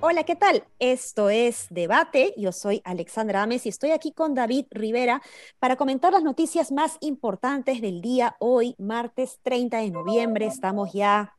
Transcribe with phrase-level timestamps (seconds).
[0.00, 0.64] Hola, ¿qué tal?
[0.78, 2.32] Esto es Debate.
[2.36, 5.20] Yo soy Alexandra Ames y estoy aquí con David Rivera
[5.58, 10.46] para comentar las noticias más importantes del día hoy, martes 30 de noviembre.
[10.46, 11.37] Estamos ya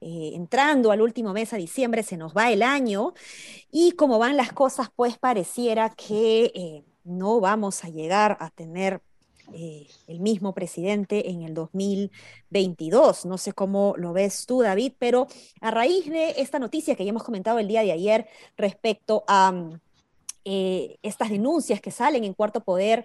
[0.00, 3.14] eh, entrando al último mes a diciembre, se nos va el año
[3.72, 9.02] y como van las cosas, pues pareciera que eh, no vamos a llegar a tener
[9.52, 13.26] eh, el mismo presidente en el 2022.
[13.26, 15.26] No sé cómo lo ves tú, David, pero
[15.60, 19.50] a raíz de esta noticia que ya hemos comentado el día de ayer respecto a
[19.50, 19.80] mm,
[20.44, 23.04] estas denuncias que salen en Cuarto Poder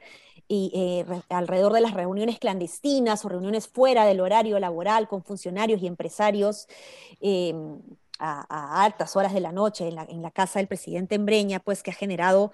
[0.53, 5.81] y eh, alrededor de las reuniones clandestinas o reuniones fuera del horario laboral con funcionarios
[5.81, 6.67] y empresarios
[7.21, 7.79] em,
[8.19, 11.95] a, altas horas de la noche en la, casa del presidente Embreña, pues que ha
[11.95, 12.51] generado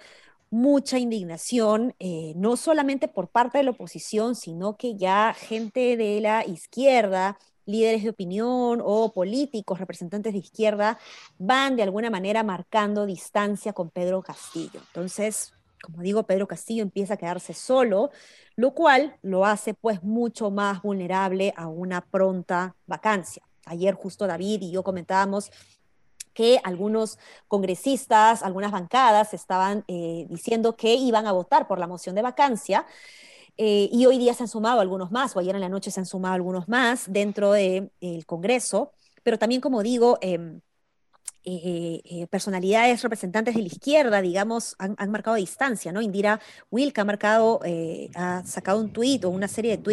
[0.50, 6.22] mucha indignación, eh, no solamente por parte de la oposición, sino que ya gente de
[6.22, 10.98] la izquierda, líderes de opinión o políticos, representantes de izquierda,
[11.38, 14.80] van de alguna manera marcando distancia con Pedro Castillo.
[14.88, 18.12] Entonces, como digo, Pedro Castillo empieza a quedarse solo,
[18.56, 23.44] lo cual lo hace pues mucho más vulnerable a una pronta vacancia.
[23.66, 25.52] Ayer justo David y yo comentábamos
[26.34, 32.16] que algunos congresistas, algunas bancadas estaban eh, diciendo que iban a votar por la moción
[32.16, 32.86] de vacancia.
[33.58, 36.00] Eh, y hoy día se han sumado algunos más, o ayer en la noche se
[36.00, 37.92] han sumado algunos más dentro del
[38.26, 40.62] Congreso, pero también, como digo, em,
[41.64, 46.02] eh, personalidades representantes de la izquierda, digamos, han, marcado distancia, ¿no?
[46.02, 46.40] Indira
[46.72, 47.60] Wilk ha marcado,
[48.16, 49.84] ha sacado un tuit o una serie de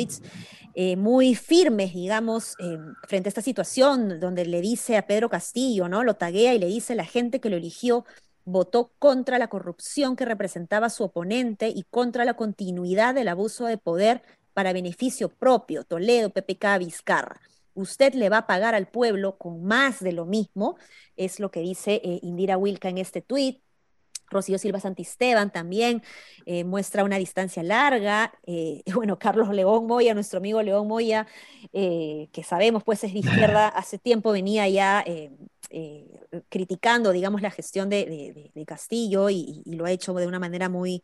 [0.79, 2.77] eh, muy firmes, digamos, eh,
[3.09, 6.05] frente a esta situación, donde le dice a Pedro Castillo, ¿no?
[6.05, 8.05] Lo taguea y le dice la gente que lo eligió
[8.45, 13.79] votó contra la corrupción que representaba su oponente y contra la continuidad del abuso de
[13.79, 17.41] poder para beneficio propio, Toledo, PPK, Vizcarra.
[17.77, 20.77] Usted le va a pagar al pueblo con más de lo mismo,
[21.17, 23.61] es lo que dice eh, Indira Wilka en este tuit.
[24.29, 26.03] Rocío Silva Santisteban también
[26.47, 28.33] eh, muestra una distancia larga.
[28.47, 31.27] Eh, bueno, Carlos León Moya, nuestro amigo León Moya,
[31.73, 35.05] eh, que sabemos pues es de izquierda, hace tiempo venía ya
[36.49, 41.03] criticando, digamos, la gestión de, Castillo y, lo ha hecho de una manera muy,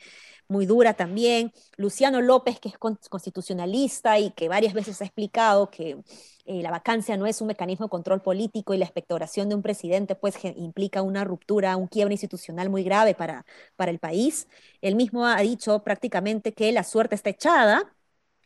[0.48, 1.52] muy dura también.
[1.76, 5.98] Luciano López, que es constitucionalista y que varias veces ha explicado que
[6.44, 9.62] eh, la vacancia no es un mecanismo de control político y la expectoración de un
[9.62, 13.46] presidente pues implica una ruptura, un quiebre institucional muy grave para,
[13.76, 14.48] para el país.
[14.80, 17.94] Él mismo ha dicho prácticamente que la suerte está echada,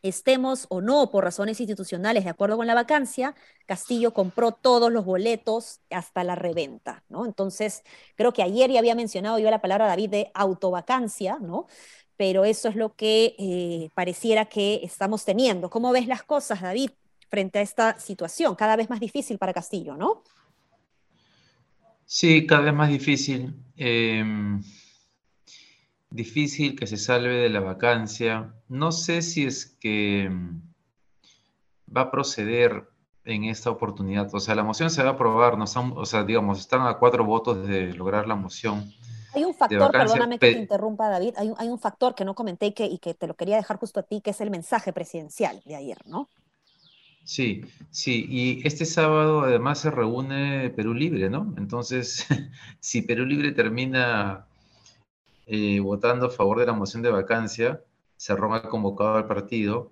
[0.07, 3.35] estemos o no por razones institucionales de acuerdo con la vacancia,
[3.65, 7.25] Castillo compró todos los boletos hasta la reventa, ¿no?
[7.25, 7.83] Entonces,
[8.15, 11.67] creo que ayer ya había mencionado yo la palabra David de autovacancia, ¿no?
[12.15, 15.69] Pero eso es lo que eh, pareciera que estamos teniendo.
[15.69, 16.91] ¿Cómo ves las cosas, David?
[17.29, 20.23] frente a esta situación, cada vez más difícil para Castillo, ¿no?
[22.05, 23.53] Sí, cada vez más difícil.
[23.75, 24.61] Em,
[26.17, 28.53] difícil que se salve de la vacancia.
[28.67, 30.61] No sé si es que em,
[31.95, 32.89] va a proceder
[33.23, 34.33] en esta oportunidad.
[34.33, 37.23] O sea, la moción se va a aprobar, no o sea, digamos, están a cuatro
[37.23, 38.91] votos de lograr la moción.
[39.33, 42.33] Hay un factor, perdóname que te interrumpa, David, hay un, hay un factor que no
[42.33, 44.93] comenté que, y que te lo quería dejar justo a ti, que es el mensaje
[44.93, 46.29] presidencial de ayer, ¿no?
[47.23, 47.61] Sí,
[47.91, 51.53] sí, y este sábado además se reúne Perú Libre, ¿no?
[51.57, 52.25] Entonces,
[52.79, 54.46] si Perú Libre termina
[55.47, 57.83] eh, votando a favor de la moción de vacancia,
[58.17, 59.91] Cerrón ha convocado al partido,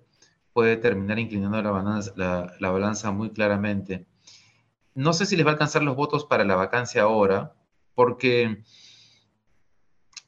[0.52, 4.06] puede terminar inclinando la balanza, la balanza muy claramente.
[4.94, 7.54] No sé si les va a alcanzar los votos para la vacancia ahora,
[7.94, 8.62] porque,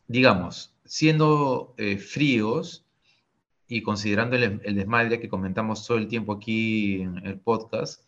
[0.07, 2.89] digamos, siendo eh, fríos,
[3.69, 8.03] y considerando el, desmadre que comentamos todo el tiempo aquí en el podcast,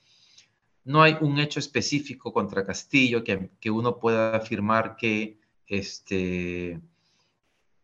[0.84, 6.80] no hay un hecho específico contra Castillo que, que uno pueda afirmar que este,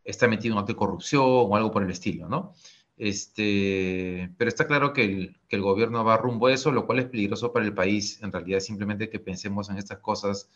[0.06, 2.54] está metido en de corrupción o algo por el estilo, ¿no?
[2.96, 7.00] Este, pero está claro que el, que el gobierno va rumbo a eso, lo cual
[7.00, 8.22] es peligroso para el país.
[8.22, 10.48] En realidad, simplemente que pensemos en estas cosas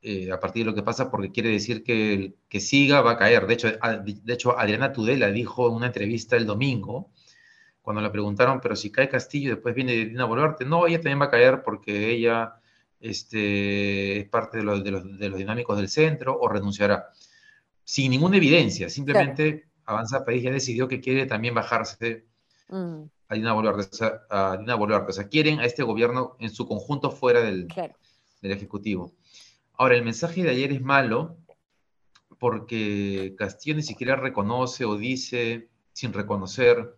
[0.00, 3.18] eh, a partir de lo que pasa porque quiere decir que que siga va a
[3.18, 3.46] caer.
[3.46, 7.10] De hecho, de hecho, Adriana Tudela dijo en una entrevista el domingo,
[7.82, 11.26] cuando le preguntaron, pero si cae Castillo después viene Dina Boluarte, no, ella también va
[11.26, 12.54] a caer porque ella
[13.00, 17.10] este, es parte de, los, de los dinámicos del centro o renunciará.
[17.84, 22.26] Sin ninguna evidencia, simplemente Avanza País ya decidió que quiere también bajarse
[22.68, 23.02] mm.
[23.28, 23.88] a Dina Boluarte.
[24.30, 25.10] A Dina Boluarte.
[25.10, 29.12] O sea, quieren a este gobierno en su conjunto fuera del, del Ejecutivo.
[29.74, 31.36] Ahora, el mensaje de ayer es malo
[32.38, 36.96] porque Castillo ni siquiera reconoce o dice sin reconocer,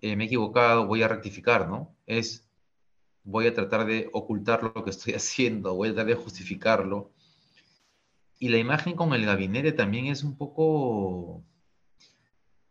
[0.00, 1.94] eh, me he equivocado, voy a rectificar, ¿no?
[2.06, 2.48] Es,
[3.22, 7.12] voy a tratar de ocultar lo que estoy haciendo, voy a tratar de justificarlo.
[8.44, 11.42] Y la imagen con el gabinete también es un poco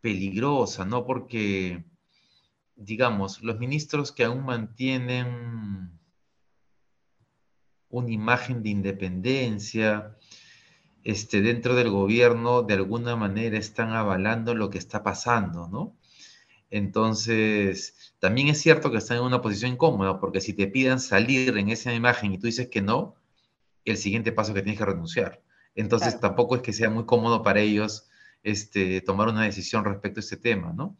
[0.00, 1.04] peligrosa, ¿no?
[1.04, 1.82] Porque,
[2.76, 5.98] digamos, los ministros que aún mantienen
[7.88, 10.16] una imagen de independencia,
[11.02, 15.96] este, dentro del gobierno de alguna manera están avalando lo que está pasando, ¿no?
[16.70, 21.58] Entonces, también es cierto que están en una posición incómoda, porque si te pidan salir
[21.58, 23.16] en esa imagen y tú dices que no,
[23.84, 25.42] el siguiente paso es que tienes que renunciar.
[25.74, 28.08] Entonces, tampoco es que sea muy cómodo para ellos
[28.42, 30.96] este, tomar una decisión respecto a este tema, ¿no?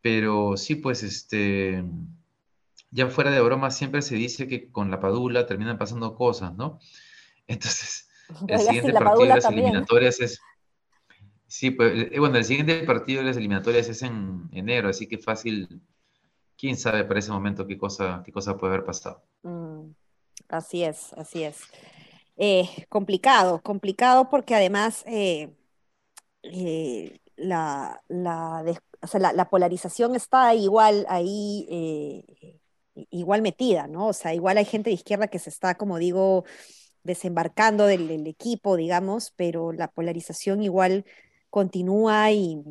[0.00, 1.84] Pero sí, pues, este,
[2.90, 6.78] ya fuera de broma, siempre se dice que con la padula terminan pasando cosas, ¿no?
[7.46, 8.08] Entonces,
[8.48, 10.40] el siguiente partido de las eliminatorias es...
[11.46, 15.18] Sí, pues, eh, bueno, el siguiente partido de las eliminatorias es en enero, así que
[15.18, 15.82] fácil,
[16.56, 19.22] quién sabe para ese momento qué cosa, qué cosa puede haber pasado.
[19.42, 19.90] Mm,
[20.48, 21.60] así es, así es.
[22.36, 25.50] Eh, complicado, complicado porque además eh,
[27.36, 32.24] la, la, polarización está igual ahí,
[33.10, 34.08] igual metida, ¿no?
[34.08, 36.44] O sea, igual hay gente de izquierda que se está, como digo,
[37.04, 41.04] desembarcando del, equipo, digamos, pero la polarización igual
[41.50, 42.62] continúa y,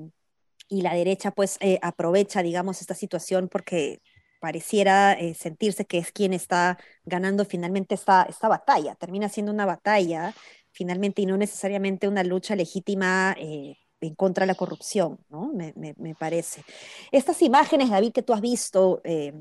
[0.69, 4.01] la derecha pues eh, aprovecha, digamos, esta situación porque
[4.43, 8.93] pareciera eh, sentirse que es quien está ganando finalmente esta, esta batalla.
[8.95, 10.35] Termina siendo una batalla
[10.73, 15.53] finalmente y no necesariamente una lucha legítima eh, en contra de la corrupción, ¿no?
[15.53, 16.65] Me, me, parece.
[17.13, 19.33] Estas imágenes, David, que tú has visto, eh,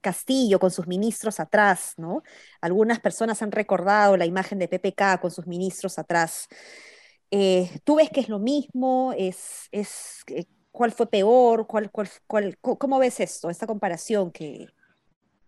[0.00, 2.22] Castillo con sus ministros atrás, ¿no?
[2.62, 6.48] Algunas personas han recordado la imagen de PPK con sus ministros atrás.
[7.84, 9.12] ¿Tú ves que es lo mismo?
[9.14, 10.24] ¿Es, es,
[10.78, 11.66] ¿Cuál fue peor?
[11.66, 14.68] ¿Cuál, cuál, cuál, ¿Cómo ves esto, esta comparación que...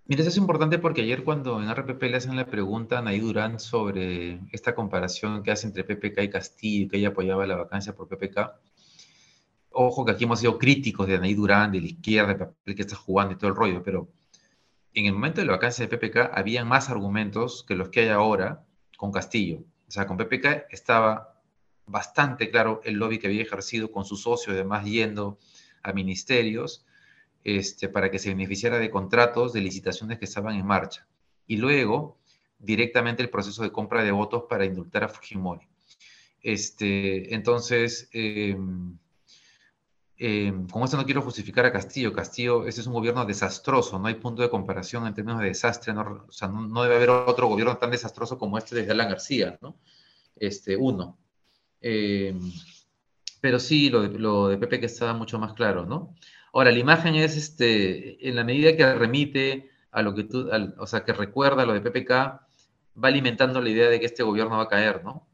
[0.07, 3.21] Mira, eso es importante porque ayer cuando en RPP le hacen la pregunta a Nay
[3.21, 7.95] Durán sobre esta comparación que hace entre PPK y Castillo, que ella apoyaba la vacancia
[7.95, 8.41] por PPK,
[9.71, 12.83] Ojo que aquí hemos sido críticos de Anaí Durán, de la izquierda, el papel que
[12.83, 14.09] está jugando y todo el rollo, pero
[14.95, 18.09] en el momento de la vacancia de PPK habían más argumentos que los que hay
[18.09, 18.65] ahora
[18.97, 19.61] con Castillo.
[19.87, 21.30] O sea, con PPK estaba
[21.91, 25.39] bastante claro el lobby que había ejercido con sus socios, además yendo
[25.83, 26.85] a ministerios
[27.45, 31.07] este, para que se beneficiara de contratos de licitaciones que estaban en marcha.
[31.47, 32.19] Y luego,
[32.59, 35.67] directamente el proceso de compra de votos para indultar a Fujimori.
[36.43, 38.57] Este, entonces, eh,
[40.71, 42.13] con esto no quiero justificar a Castillo.
[42.13, 45.95] Castillo, ese es un gobierno desastroso, no hay punto de comparación en términos de desastre.
[45.95, 49.59] No, o sea, no, debe haber otro gobierno tan desastroso como este de Alan García,
[49.63, 49.79] ¿no?
[50.37, 51.19] Este, uno.
[51.81, 52.39] Eh,
[53.41, 56.15] pero sí, lo de, lo de Pepe que estaba mucho más claro, ¿no?
[56.53, 60.49] Ahora, la imagen es, este, en la medida que remite a lo que tú,
[60.79, 64.57] o sea, que recuerda lo de PPK, va alimentando la idea de que este gobierno
[64.57, 65.27] va a caer, ¿no?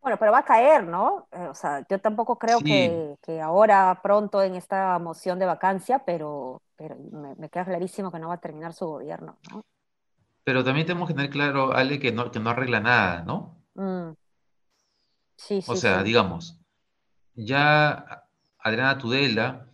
[0.00, 1.28] Bueno, pero va a caer, ¿no?
[1.30, 6.62] Eh, o sea, yo tampoco creo que, ahora pronto en esta moción de vacancia, pero,
[6.76, 9.62] pero me, queda clarísimo que no va a terminar su gobierno, ¿no?
[10.42, 13.56] Pero también tenemos que tener claro, Ale, que no, que no arregla nada, ¿no?
[13.74, 14.12] Mm.
[15.40, 15.70] Sí, sí.
[15.70, 16.58] O sea, digamos,
[17.34, 18.26] ya
[18.58, 19.66] Adriana Tudela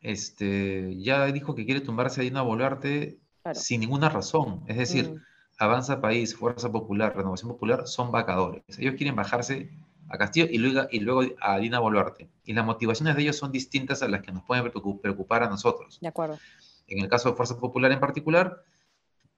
[0.00, 3.18] este, ya dijo que quiere tumbarse a Dina Boluarte
[3.52, 4.62] sin ninguna razón.
[4.68, 5.20] Es decir, mm.
[5.58, 8.62] Avanza País, Fuerza Popular, Renovación Popular son vacadores.
[8.78, 9.70] Ellos quieren bajarse
[10.08, 12.30] a Castillo y luego, y luego a Dina Boluarte.
[12.44, 15.98] Y las motivaciones de ellos son distintas a las que nos pueden preocupar a nosotros.
[16.00, 16.38] De acuerdo.
[16.86, 18.62] En el caso de Fuerza Popular en particular,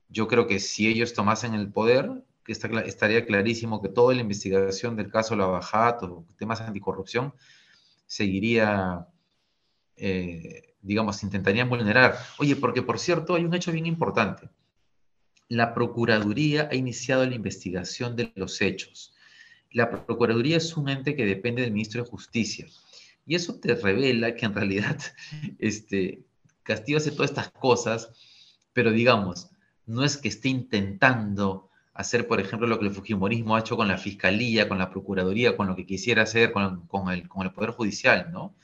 [0.08, 4.96] yo creo que si ellos tomasen el poder, que estaría clarísimo que toda la investigación
[4.96, 7.34] del caso Lavajato, o temas anticorrupción,
[8.06, 9.06] seguiría,
[9.96, 12.16] eh, digamos, intentarían vulnerar.
[12.38, 14.48] Oye, porque por cierto, hay un hecho bien importante
[15.52, 19.12] la Procuraduría ha iniciado la investigación de los hechos.
[19.70, 22.66] La Procuraduría es un ente que depende del Ministro de Justicia.
[23.26, 24.98] Y eso te revela que en realidad
[25.58, 26.22] este,
[26.62, 28.12] Castillo hace todas estas cosas,
[28.72, 29.50] pero digamos,
[29.84, 33.88] no es que esté intentando hacer, por ejemplo, lo que el Fujimorismo ha hecho con
[33.88, 37.70] la Fiscalía, con la Procuraduría, con lo que quisiera hacer con, el, con el Poder
[37.70, 38.54] Judicial, ¿no?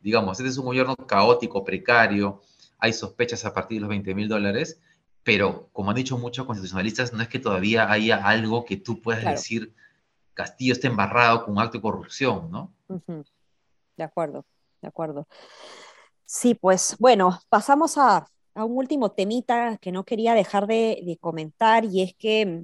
[0.00, 2.42] Digamos, este es un gobierno caótico, precario,
[2.78, 4.80] hay sospechas a partir de los 20 mil dólares,
[5.22, 9.24] pero como han dicho muchos constitucionalistas, no es que todavía haya algo que tú puedas
[9.24, 9.74] decir,
[10.34, 12.74] Castillo está embarrado con un acto de corrupción, ¿no?
[13.96, 14.44] De acuerdo,
[14.82, 15.26] de acuerdo.
[16.26, 18.26] Sí, pues bueno, pasamos a,
[18.62, 22.62] un último temita que no quería dejar de, comentar y es que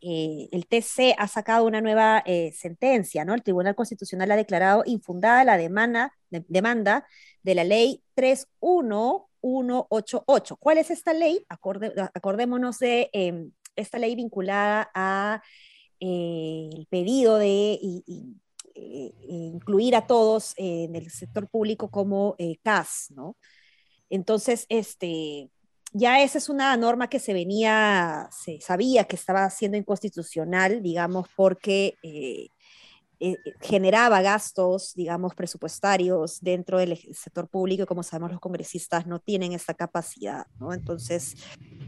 [0.00, 3.34] eh, el TC ha sacado una nueva eh, sentencia, ¿no?
[3.34, 7.06] El Tribunal Constitucional ha declarado infundada la demanda de, demanda
[7.42, 10.56] de la ley 31188.
[10.56, 11.44] ¿Cuál es esta ley?
[11.48, 15.42] acordémonos de em, esta ley vinculada a
[16.00, 17.80] el pedido de
[18.74, 23.36] incluir a todos en el sector público como CAS, ¿no?
[24.10, 25.50] Entonces, este,
[25.92, 31.28] ya esa es una norma que se venía, se sabía que estaba siendo inconstitucional, digamos,
[31.34, 32.48] porque eh,
[33.20, 39.18] eh, generaba gastos, digamos, presupuestarios dentro del sector público y como sabemos los congresistas no
[39.18, 40.72] tienen esta capacidad, ¿no?
[40.72, 41.34] Entonces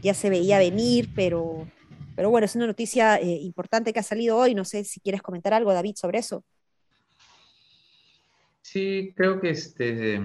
[0.01, 1.67] ya se veía venir, pero,
[2.15, 4.53] pero bueno, es una noticia eh, importante que ha salido hoy.
[4.55, 6.43] No sé si quieres comentar algo, David, sobre eso.
[8.61, 10.19] Sí, creo que este,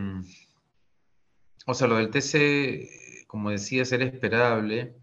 [1.67, 4.97] o sea, lo del TC como decía, ser esperable,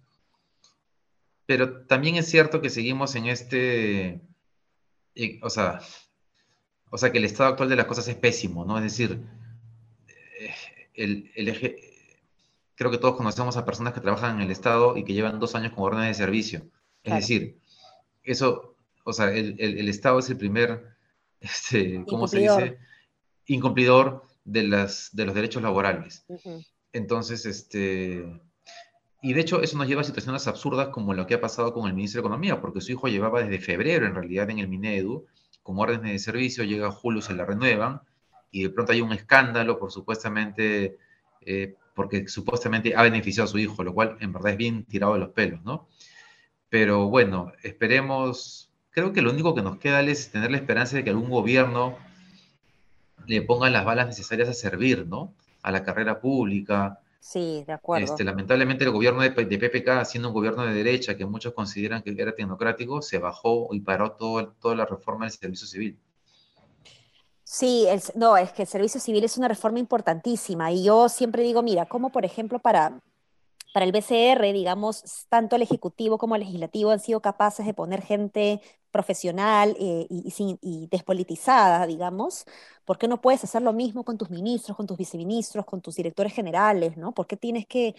[1.46, 4.22] pero también es cierto que seguimos en este,
[5.16, 5.82] eh, o, sea,
[6.90, 8.78] o sea, que el estado actual de las cosas es pésimo, ¿no?
[8.78, 9.22] Es decir,
[10.40, 10.56] eh,
[10.94, 11.76] el, eje,
[12.76, 15.56] creo que todos conocemos a personas que trabajan en el Estado y que llevan dos
[15.56, 16.66] años con órdenes de servicio.
[17.04, 17.60] Es decir,
[18.24, 20.96] eso, o sea, el, Estado es el primer,
[21.40, 22.80] este, ¿cómo se dice?
[23.46, 26.26] Incumplidor de, las, de los derechos laborales.
[26.92, 28.42] Entonces, este...
[29.22, 31.88] Y de hecho, eso nos lleva a situaciones absurdas como lo que ha pasado con
[31.88, 35.26] el ministro de Economía, porque su hijo llevaba desde febrero, en realidad, en el Minedu,
[35.62, 38.02] con órdenes de servicio, llega julio, se la renuevan,
[38.52, 40.98] y de pronto hay un escándalo por supuestamente,
[41.42, 45.14] eh, porque supuestamente ha beneficiado a su hijo, lo cual en verdad es bien tirado
[45.14, 45.88] de los pelos, ¿no?
[46.68, 51.04] Pero bueno, esperemos, creo que lo único que nos queda es tener la esperanza de
[51.06, 51.98] que algún gobierno
[53.28, 55.34] le ponga las balas necesarias a servir, ¿no?
[55.64, 57.00] a la carrera pública.
[57.20, 58.06] Sí, de acuerdo.
[58.06, 62.14] Este, lamentablemente el gobierno de, PPK, siendo un gobierno de derecha que muchos consideran que
[62.16, 65.98] era tecnocrático, se bajó y paró todo, toda la reforma del servicio civil.
[67.46, 71.64] Sí, no, es que el servicio civil es una reforma importantísima y yo siempre digo,
[71.64, 73.00] mira, como por ejemplo para,
[73.74, 78.02] para el BCR, digamos, tanto el Ejecutivo como el Legislativo han sido capaces de poner
[78.02, 78.60] gente
[78.94, 82.46] profesional eh, y, despolitizada, digamos,
[82.86, 85.96] ¿por qué no puedes hacer lo mismo con tus ministros, con tus viceministros, con tus
[85.96, 87.12] directores generales, ¿no?
[87.12, 87.96] ¿Por qué tienes que,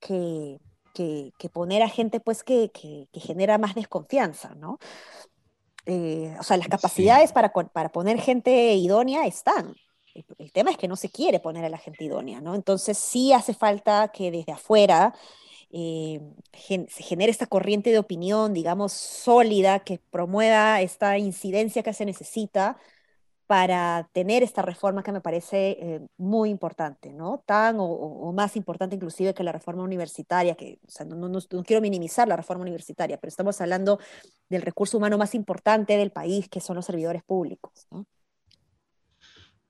[0.00, 0.60] que,
[1.52, 2.70] poner a gente pues que,
[3.14, 4.78] genera más desconfianza, ¿no?
[5.86, 9.74] Eh, o sea, las capacidades para, para poner gente idónea están.
[10.38, 12.56] El, tema es que no se quiere poner a la gente idónea, ¿no?
[12.56, 15.14] Entonces sí hace falta que desde afuera
[15.72, 16.20] eh,
[16.52, 22.76] se genere esta corriente de opinión, digamos, sólida, que promueva esta incidencia que se necesita
[23.46, 27.42] para tener esta reforma que me parece eh, muy importante, ¿no?
[27.44, 31.82] Tan o, más importante inclusive que la reforma universitaria, que o sea, no, no, quiero
[31.82, 33.98] minimizar la reforma universitaria, pero estamos hablando
[34.48, 38.06] del recurso humano más importante del país, que son los servidores públicos, ¿no?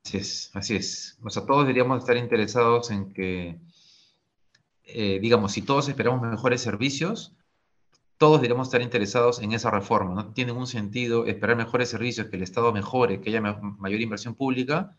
[0.05, 1.19] Así es, así es.
[1.25, 3.61] O sea, todos deberíamos estar interesados en que
[4.85, 7.35] eh, digamos, si todos esperamos mejores servicios,
[8.19, 10.15] todos deberíamos estar interesados en esa reforma.
[10.15, 14.35] No tiene ningún sentido esperar mejores servicios, que el Estado mejore, que haya mayor inversión
[14.35, 14.97] pública,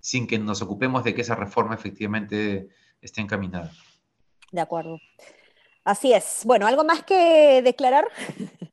[0.00, 2.68] sin que nos ocupemos de que esa reforma efectivamente
[3.00, 3.72] esté encaminada.
[4.52, 4.98] De acuerdo.
[5.84, 6.42] Así es.
[6.44, 8.06] Bueno, ¿algo más que declarar?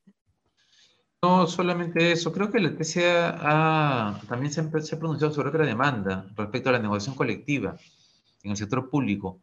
[1.20, 2.30] No, solamente eso.
[2.30, 6.78] Creo que la TCA también se, se ha pronunciado sobre otra demanda respecto a la
[6.78, 7.76] negociación colectiva
[8.44, 9.40] en el sector público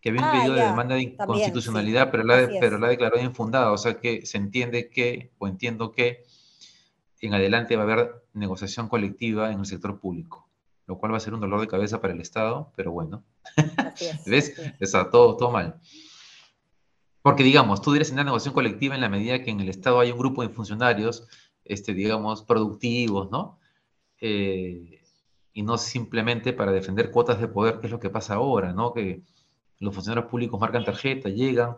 [0.00, 3.72] que había un ah, pedido de demanda de inconstitucionalidad, pero, la, pero la declaró infundada.
[3.72, 6.24] O sea que se entiende que, o entiendo que,
[7.20, 10.48] en adelante va a haber negociación colectiva en el sector público,
[10.86, 13.24] lo cual va a ser un dolor de cabeza para el Estado, pero bueno.
[14.26, 14.54] ¿Ves?
[14.78, 15.80] Está todo, todo mal.
[17.22, 20.12] Porque, digamos, tú dirías tener negociación colectiva en la medida que en el Estado hay
[20.12, 21.26] un grupo de funcionarios,
[21.64, 23.58] este, digamos, productivos, ¿no?
[24.20, 25.02] Eh,
[25.52, 28.92] y no simplemente para defender cuotas de poder, que es lo que pasa ahora, ¿no?
[28.92, 29.22] Que
[29.78, 31.76] los funcionarios públicos marcan tarjeta, llegan,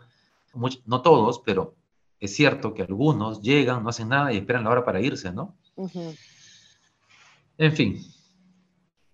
[0.87, 1.75] no todos, pero
[2.21, 5.57] es cierto que algunos llegan, no hacen nada y esperan la hora para irse, ¿no?
[7.57, 7.99] En fin.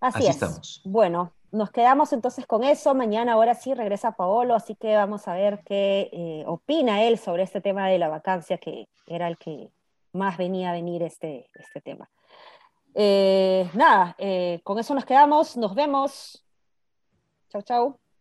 [0.01, 0.83] Así, estamos.
[0.85, 2.95] Bueno, nos quedamos entonces con eso.
[2.95, 7.45] Mañana, ahora sí, regresa Paolo, así que vamos a ver qué eh, opina él sobre
[7.45, 9.71] este tema de la vacancia, que era el que
[10.13, 12.11] más venía a venir este, este tema.
[12.95, 15.57] Eh, nada, eh, con eso nos quedamos.
[15.57, 16.45] Nos vemos.
[17.51, 18.01] Chau, chau.